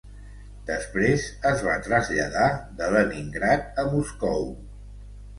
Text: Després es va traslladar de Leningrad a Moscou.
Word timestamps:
Després 0.67 1.25
es 1.49 1.59
va 1.67 1.75
traslladar 1.87 2.47
de 2.79 2.87
Leningrad 2.95 3.67
a 3.83 3.85
Moscou. 3.91 4.49